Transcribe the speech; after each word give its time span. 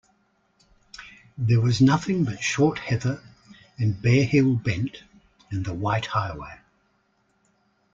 There 1.37 1.61
was 1.61 1.79
nothing 1.79 2.23
but 2.23 2.41
short 2.41 2.79
heather, 2.79 3.21
and 3.77 4.01
bare 4.01 4.25
hill 4.25 4.55
bent, 4.55 5.03
and 5.51 5.63
the 5.63 5.75
white 5.75 6.07
highway. 6.07 6.57